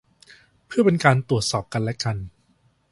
[0.67, 2.17] เพื่อเป็นการตรวจสอบกันและกัน